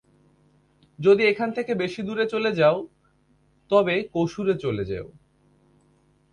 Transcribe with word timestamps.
যদি 0.99 1.23
এখান 1.25 1.49
থেকে 1.51 1.71
বেশি 1.75 2.01
দূরে 2.03 2.25
চলে 2.25 2.51
যাও, 2.51 2.77
তবে 3.71 3.95
কসুরে 4.13 4.55
চলে 4.57 4.83
যেও। 4.85 5.07